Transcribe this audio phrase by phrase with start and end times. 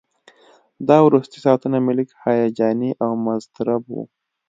[0.87, 4.03] دا وروستي ساعتونه مې لږ هیجاني او مضطرب وو.